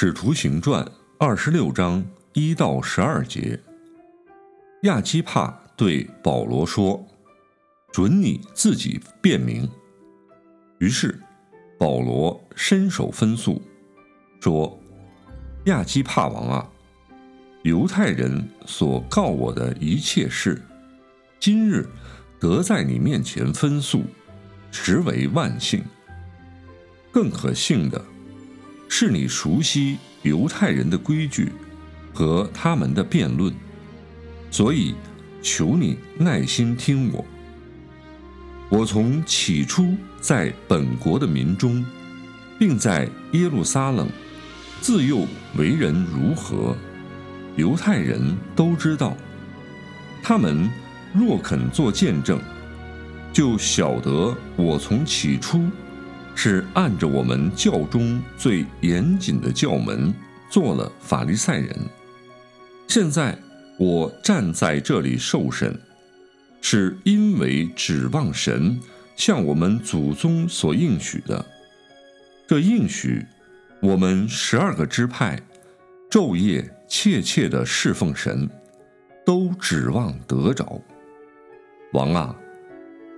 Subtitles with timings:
[0.00, 0.88] 使徒行传。
[1.18, 3.58] 二十六章一到十二节，
[4.82, 7.04] 亚基帕对保罗说
[7.90, 9.68] ：“准你自己辩明。”
[10.78, 11.20] 于是
[11.76, 13.60] 保罗伸手分诉，
[14.38, 14.78] 说
[15.66, 16.70] ：“亚基帕王啊，
[17.64, 20.62] 犹太人所告我的一切事，
[21.40, 21.84] 今日
[22.38, 24.04] 得在你面前分诉，
[24.70, 25.82] 实为万幸。
[27.10, 28.00] 更可幸的
[28.88, 31.52] 是，你熟悉。”犹太人的规矩
[32.12, 33.54] 和他们的辩论，
[34.50, 34.92] 所以
[35.40, 37.24] 求你耐心听我。
[38.68, 41.86] 我从起初在本国的民中，
[42.58, 44.08] 并在耶路撒冷，
[44.80, 45.24] 自幼
[45.56, 46.76] 为人如何，
[47.54, 49.16] 犹太人都知道。
[50.20, 50.68] 他们
[51.14, 52.40] 若肯做见证，
[53.32, 55.70] 就晓得我从起初。
[56.40, 60.14] 是按着我们教中最严谨的教门
[60.48, 61.76] 做了法利赛人。
[62.86, 63.36] 现在
[63.76, 65.76] 我站在这里受审，
[66.60, 68.78] 是因为指望神
[69.16, 71.44] 向我们祖宗所应许的。
[72.46, 73.26] 这应许，
[73.82, 75.40] 我们十二个支派
[76.08, 78.48] 昼夜切切的侍奉神，
[79.26, 80.80] 都指望得着。
[81.94, 82.36] 王啊，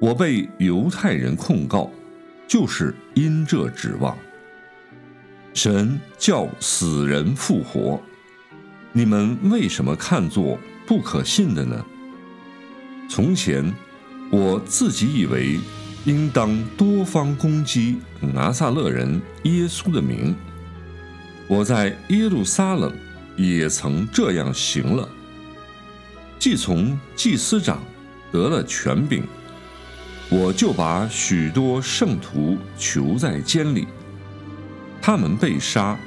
[0.00, 1.90] 我被犹太人控告。
[2.50, 4.18] 就是因这指望，
[5.54, 8.02] 神叫死人复活，
[8.90, 11.86] 你们为什么看作不可信的呢？
[13.08, 13.72] 从前
[14.32, 15.60] 我自己以为
[16.06, 20.34] 应当多方攻击拿撒勒人耶稣的名，
[21.46, 22.92] 我在耶路撒冷
[23.36, 25.08] 也曾这样行了。
[26.36, 27.80] 既从祭司长
[28.32, 29.22] 得了权柄。
[30.32, 33.88] 我就把许多圣徒囚在监里，
[35.02, 35.98] 他们被杀，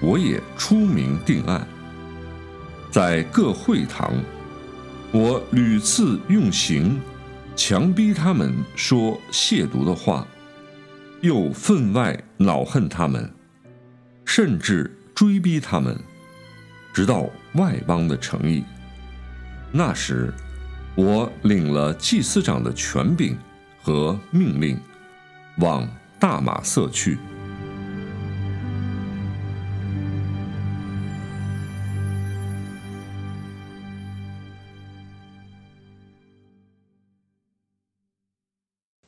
[0.00, 1.64] 我也出名定案。
[2.90, 4.12] 在各会堂，
[5.12, 7.00] 我屡次用刑，
[7.54, 10.26] 强逼他们说亵渎的话，
[11.20, 13.32] 又分外恼恨他们，
[14.24, 15.96] 甚至追逼他们，
[16.92, 18.64] 直到外邦的诚意。
[19.70, 20.34] 那时。
[20.96, 23.36] 我领了祭司长的权柄
[23.82, 24.78] 和命令，
[25.58, 25.88] 往
[26.20, 27.18] 大马色去。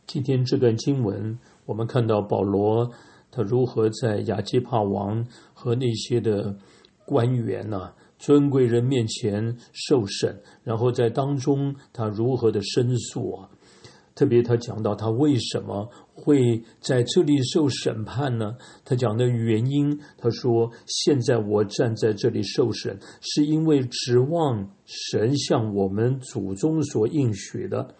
[0.09, 2.91] 今天这段经文，我们看到保罗
[3.31, 5.25] 他如何在亚基帕王
[5.55, 6.57] 和那些的
[7.05, 7.93] 官员呢？
[8.19, 13.50] 尊贵人面前受审，然后在当中他如何的申诉啊？
[14.15, 18.56] 特别他讲到他为什么会在这里受审判呢？
[18.82, 27.94] 他讲的原因，他说：“现在我站在这里受审，是因为指望神向我们祖宗所应许的，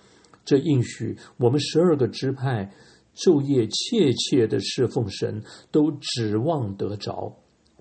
[0.47, 2.73] 这应许我们十二个支派
[3.15, 7.37] 昼夜切切的侍奉神，都指望得着。”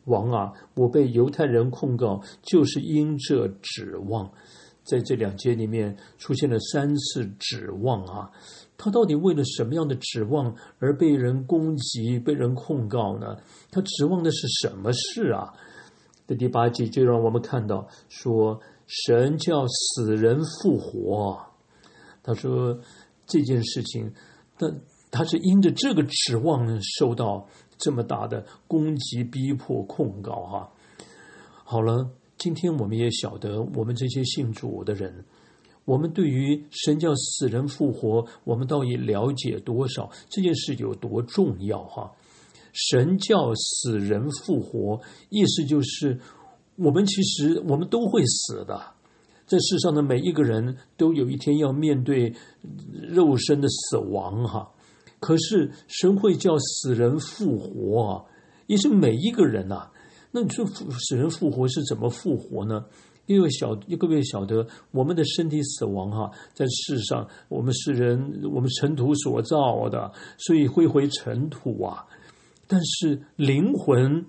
[0.06, 4.32] 王啊，我被犹太人控告，就是因这指望，
[4.84, 8.32] 在这两节里面出现了三次指望啊。
[8.78, 13.38] 他到底为了什么样的指望而被人攻击、被人控告呢？
[13.72, 15.54] 他指望的是什么事啊？
[16.28, 21.40] 在第八节就让我们看到说，神叫死人复活。
[22.22, 22.80] 他说
[23.26, 24.14] 这件事情，
[24.58, 27.48] 但他是因着这个指望受到。
[27.78, 30.72] 这么大的攻击、逼迫、控告，哈，
[31.64, 35.26] 好了，今天我们也晓得，我们这些信主的人，
[35.84, 40.10] 我们对于神叫死人复活，我们到底了解多少？
[40.30, 41.84] 这件事有多重要？
[41.84, 42.12] 哈，
[42.72, 46.20] 神叫死人复活，意思就是
[46.78, 48.82] 我们其实我们都会死的，
[49.46, 52.34] 在世上的每一个人都有一天要面对
[53.10, 54.72] 肉身的死亡，哈。
[55.26, 58.26] 可是神会叫死人复活啊，
[58.68, 59.90] 也是每一个人呐。
[60.30, 62.86] 那你说死人复活是怎么复活呢？
[63.26, 72.06] 因为晓，各位晓得，我们的身体死亡哈，在世上我们是人，我们尘土所造的，所以会回尘土啊。
[72.68, 74.28] 但是灵魂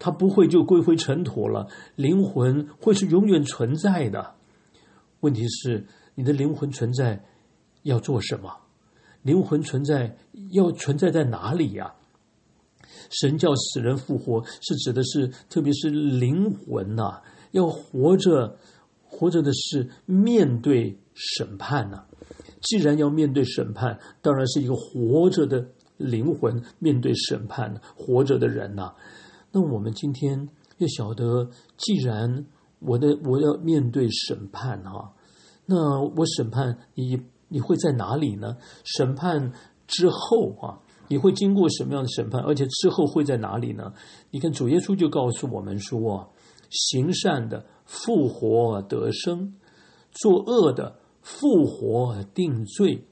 [0.00, 4.34] 它不会就归回尘土了，灵魂会是永远存在的。
[5.20, 5.86] 问题是，
[6.16, 7.24] 你的灵魂存在
[7.84, 8.63] 要做什么？
[9.24, 10.16] 灵魂存在
[10.52, 11.94] 要存在在哪里呀？
[13.10, 17.22] 神叫死人复活，是指的是，特别是灵魂呐，
[17.52, 18.56] 要活着，
[19.02, 22.04] 活着的是面对审判呐。
[22.60, 28.94] 既然要面对审判，当然是一个活着的灵魂面对审判，活着的人呐。
[29.52, 30.48] 那我们今天
[30.78, 32.46] 要晓得，既然
[32.80, 35.14] 我的我要面对审判哈，
[35.66, 38.56] 那我审判你你会在哪里呢？
[38.84, 39.52] 审判
[39.86, 40.80] 之后啊。
[41.06, 42.40] 你会经过什么样的审判？
[42.40, 43.92] 而且之后会在哪里呢？
[44.30, 46.32] 你看主耶稣就告诉我们说：
[46.70, 49.54] 行善的复活得生，
[50.10, 53.04] 作恶的复活定罪。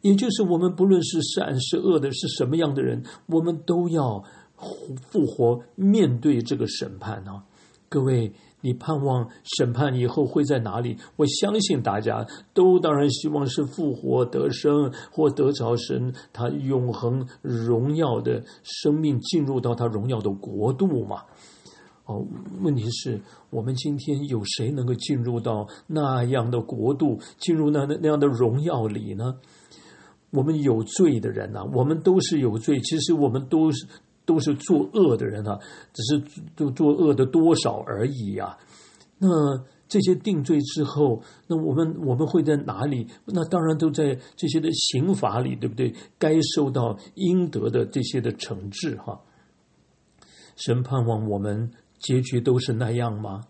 [0.00, 4.22] 也就是我们不论是善是恶的，是什么样的人，我们都要
[5.10, 7.44] 复活面对这个审判啊！
[7.88, 8.32] 各位。
[8.64, 10.96] 你盼望审判以后会在哪里？
[11.16, 21.24] 我相信大家都当然希望是复活得生，或得着神他永恒荣耀的生命进入到他荣耀的国度嘛？
[22.06, 22.26] 哦，
[22.62, 23.20] 问题是
[23.50, 29.34] 我们今天有谁能够进入到那样的国度，进入那那那样的荣耀里呢？
[30.30, 33.86] 我们有罪的人呐，我们都是有罪，其实我们都是。
[34.26, 35.58] 都是作恶的人啊，
[35.92, 38.58] 只是做作恶的多少而已啊。
[39.18, 39.28] 那
[39.86, 43.06] 这些定罪之后，那我们我们会在哪里？
[43.26, 45.94] 那当然都在这些的刑法里，对不对？
[46.18, 49.20] 该受到应得的这些的惩治哈。
[50.56, 53.42] 神盼望我们结局都是那样吗？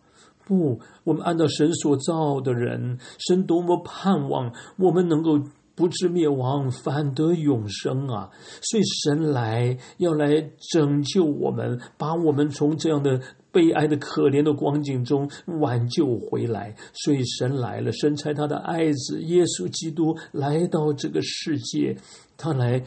[0.45, 5.41] 不，我们按照神所造的人，神多么盼望我们能够。
[5.75, 8.31] 不至灭亡，反得永生啊！
[8.63, 15.29] 所以神来要来拯救我们，把我们从这样的悲哀的可怜的光景中
[15.61, 16.75] 挽救回来。
[16.93, 21.97] 所以神来了，神差他的爱子耶稣基督来到这个世界，
[22.37, 22.85] 他来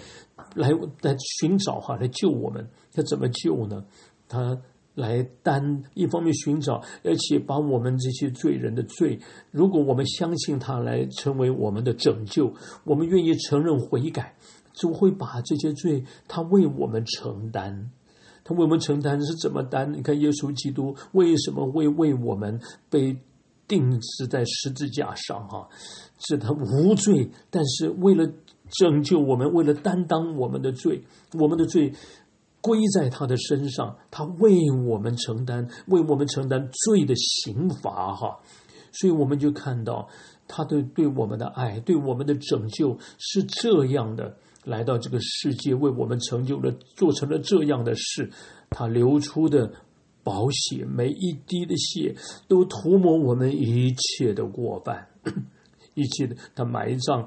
[0.55, 0.69] 来
[1.01, 2.67] 来寻找哈，来救我们。
[2.93, 3.83] 他怎么救呢？
[4.29, 4.57] 他。
[4.97, 9.19] 来担一方面寻找，而且把我们这些罪人的罪，
[9.51, 12.51] 如果我们相信他来成为我们的拯救，
[12.83, 14.35] 我们愿意承认悔改，
[14.73, 17.91] 就会把这些罪他为我们承担。
[18.43, 19.93] 他为我们承担是怎么担？
[19.93, 22.59] 你看耶稣基督为什么会为我们
[22.89, 23.15] 被
[23.67, 25.47] 钉死在十字架上？
[25.47, 25.69] 哈，
[26.17, 28.27] 是他无罪，但是为了
[28.71, 31.03] 拯救我们，为了担当我们的罪，
[31.33, 31.93] 我们的罪。
[32.67, 34.51] 归在他的身上，他为
[34.85, 38.37] 我们承担，为我们承担罪的刑罚，哈。
[38.91, 40.09] 所以我们就看到
[40.47, 44.35] 他对对我们的爱，对我们的拯救是这样的，
[44.65, 48.29] 来到这个世界，为我们成就了，做成了这样的事。
[48.69, 49.71] 他流出的
[50.23, 52.15] 宝血，每一滴的血
[52.49, 55.07] 都涂抹我们一切的过犯，
[55.95, 56.35] 一切的。
[56.55, 57.25] 他埋葬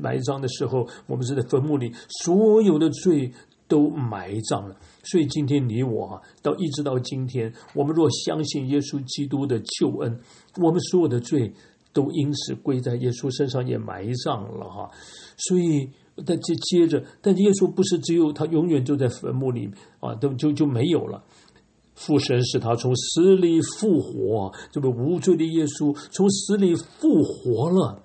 [0.00, 1.92] 埋葬的时候，我们是在坟墓里，
[2.22, 3.32] 所有的罪。
[3.68, 4.74] 都埋葬了，
[5.04, 10.18] 所以今天你我啊到一直到今天，我们若相信耶稣基督的救恩，
[10.56, 11.52] 我们所有的罪
[11.92, 14.90] 都因此归在耶稣身上，也埋葬了哈。
[15.36, 15.90] 所以，
[16.24, 21.22] 但接接着，但耶稣不是只有他永远就在坟墓里啊，都就就没有了。
[21.94, 28.02] 父神使他从死里复活，这个无罪的耶稣从死里复活了。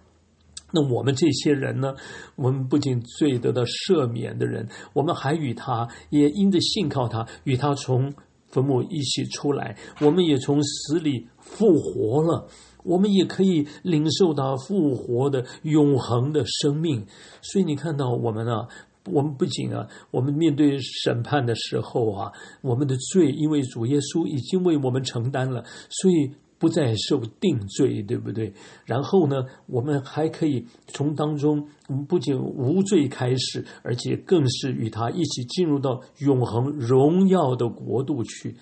[0.76, 1.94] 那我们这些人呢？
[2.36, 8.12] 我们不仅罪得到赦免的人，我们还与他也因着信靠他，与他从
[8.48, 12.48] 坟墓一起出来，我们也从死里复活了，
[12.84, 17.06] 我们也可以领受到复活的永恒的生命。
[17.44, 18.68] 所以你看到我们啊，
[19.12, 26.32] 我们不仅啊，我们面对审判的时候啊，我们的罪因为主耶稣已经为我们承担了，所以。
[26.64, 28.54] 不再受定罪，对不对？
[28.86, 38.56] 然后呢，我们还可以从当中，我们不仅无罪开始，而且更是与他一起进入到永恒荣耀的国度去。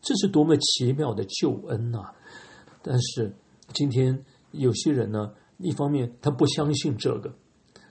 [0.00, 2.12] 这是多么奇妙的救恩呐！
[2.80, 3.34] 但是
[3.72, 4.22] 今天
[4.52, 7.34] 有些人呢，一方面他不相信这个，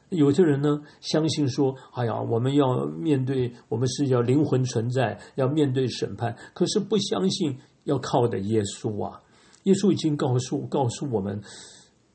[0.08, 9.22] 有些人呢相信说：“哎呀，我们要面对，我们是要灵魂存在，要面对审判。”可是不相信要靠的耶稣啊！
[9.68, 11.42] 耶稣已经告诉告诉我们，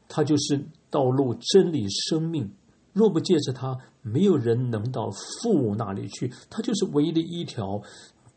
[0.09, 2.51] 他就是道路、真理、生命。
[2.95, 6.33] 若不借着他，没有人能到父那里去。
[6.49, 7.83] 他就是唯一的一条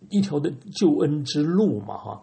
[0.10, 1.98] 一条的救恩之路嘛！
[1.98, 2.22] 哈。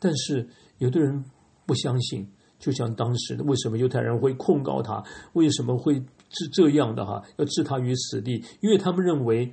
[0.00, 1.24] 但是有的人
[1.64, 5.02] 不相信，就像当时为什么犹太人会控告他？
[5.34, 7.22] 为什么会是这样的哈？
[7.36, 8.44] 要置他于死地？
[8.60, 9.52] 因为他们认为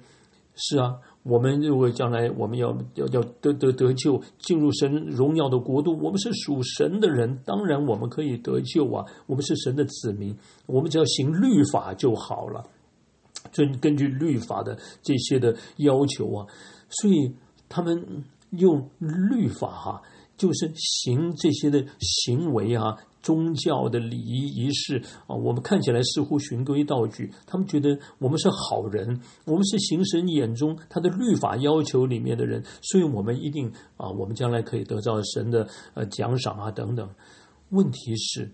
[0.61, 9.05] 是啊，我们如果将来我们要要要得得得救，进入神荣耀的国度，我们是属神的人，当然我们可以得救啊！
[9.25, 10.35] 我们是神的子民，
[10.65, 12.65] 我们只要行律法就好了，
[13.53, 16.45] 就根据律法的这些的要求啊，
[16.89, 17.33] 所以
[17.69, 20.01] 他们用律法哈，
[20.35, 22.97] 就是行这些的行为啊。
[23.21, 27.31] 宗教的礼仪仪式啊，我们看起来似乎循规蹈矩。
[27.45, 37.09] 他们觉得我们是好人，我们是行神眼中他的律法要求里面的人，所以我们一定啊，我们将来可以得到神的呃奖赏啊等等。
[37.69, 38.51] 问题是。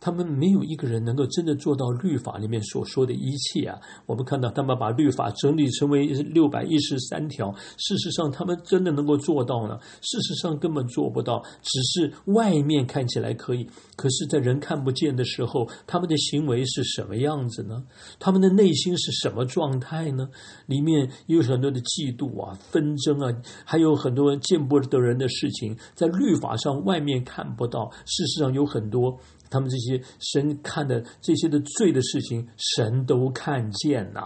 [0.00, 3.78] 他们没有一个人能够真的做到律法里面所说的一切啊！
[4.06, 9.78] 我们看到他们把律法整理成为六百一十三条，事实上他们真的能够做到呢？
[10.00, 17.82] 事实上根本做不到，只是外面看起来可以，可是，在人看不见的时候，他们的行为是什么样子呢？
[18.18, 20.28] 他们的内心是什么状态呢？
[20.66, 29.18] 里面有很多的嫉妒啊、纷争啊，还有很多见不得人的事情，在律法上外面看不到，事实上有很多。
[29.50, 34.20] 他们这些神看的这些的罪的事情，神都看见呐。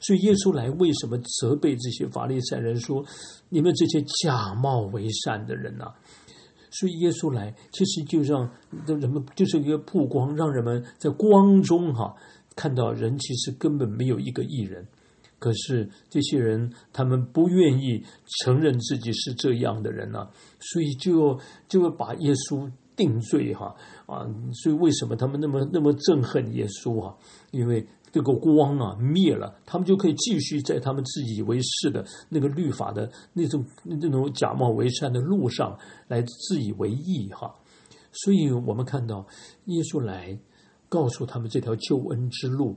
[0.00, 3.04] 所以耶稣来为什么责备这些法利赛人说
[3.48, 5.86] ：“你们这些假冒为善的人呐？”
[6.70, 8.50] 所以耶稣来其实就让
[8.86, 12.16] 人们就是一个曝光，让人们在光中哈
[12.56, 14.86] 看到人其实根本没有一个艺人。
[15.38, 18.02] 可是这些人他们不愿意
[18.42, 20.28] 承认自己是这样的人呐，
[20.58, 21.38] 所以就
[21.68, 22.70] 就会把耶稣。
[22.96, 23.74] 定罪哈，
[24.06, 27.14] 啊所以为什么他们那么那么憎恨耶稣啊？
[27.50, 37.54] 因为这个光啊灭了，他们就可以继续在他们自以为是的那个律法的那种那种假冒为善的路上来自以为意哈。
[38.12, 39.26] 所以我们看到
[39.64, 40.38] 耶稣来
[40.88, 42.76] 告诉他们这条救恩之路。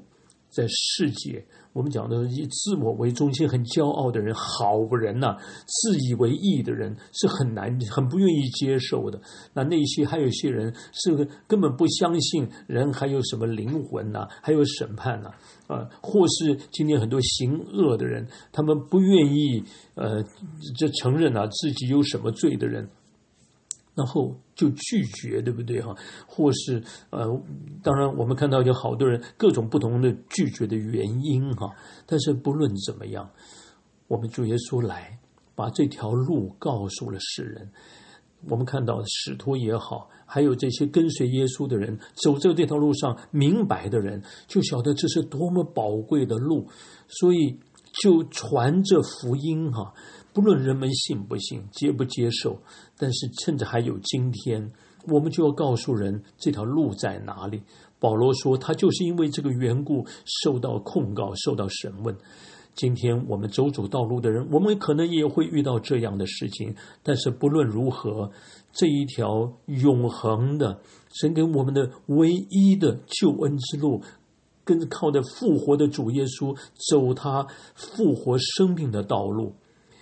[0.50, 9.22] 在世界，我们讲的以自我为中心、很骄傲的人、好人呐，自以为义的人是很难、很不愿意接受的。
[9.54, 15.30] 那那些还有些人是根本不相信人还有什么灵魂呐，还有审判呐，
[15.68, 19.64] 啊，或是今天很多行恶的人，他们不愿意
[19.96, 20.24] 呃，
[20.78, 22.90] 这承认啊自己有什么罪的人。
[23.98, 25.96] 然后就拒绝，对不对哈？
[26.28, 27.26] 或是呃，
[27.82, 31.76] 当然我们看到有好多人各种不同的拒绝的原因哈。
[32.06, 33.28] 但是不论怎么样，
[34.08, 35.18] 我们主耶稣来
[35.56, 37.72] 把这条路告诉了世人。
[38.48, 46.68] 我们看到使徒也好，还有这些跟随耶稣的人，走在这条路上明白的人，就晓得这是多么宝贵的路，
[47.08, 47.60] 所以
[48.00, 49.92] 就传这福音哈。
[50.38, 52.60] 不论人们信不信、接不接受，
[52.96, 54.72] 但是趁着还有今天，
[55.08, 57.64] 我们就要告诉人这条路在哪里。
[57.98, 60.06] 保罗说，他就是因为这个缘故
[60.44, 62.16] 受到控告、受到审问。
[62.76, 66.76] 今天我们走主道路的人，我们可能也会遇到这样的事情。
[67.02, 68.30] 但是不论如何，
[68.72, 70.80] 这一条永恒的
[71.20, 74.04] 神给我们的唯一的救恩之路，
[74.64, 76.56] 跟靠着复活的主耶稣
[76.92, 79.56] 走他复活生命的道路。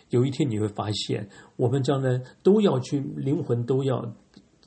[0.10, 4.14] 有一天你会发现，我们将来都要去，灵魂都要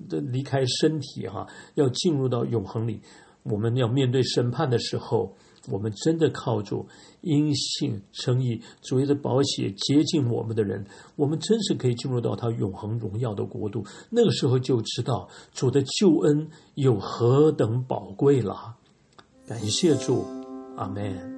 [0.09, 3.01] 离开身体哈，要进入到永恒里。
[3.45, 5.33] 我们要面对审判的时候，
[5.71, 6.87] 我们真的靠住
[7.23, 10.85] 因信称义，主耶的保险接近我们的人，
[11.17, 13.85] 我们真是可以进入到他永恒荣耀的国度。
[14.11, 18.77] 那个时候就知道主的救恩有何等宝贵了。
[19.47, 20.27] 感谢主，
[20.77, 21.38] 阿门。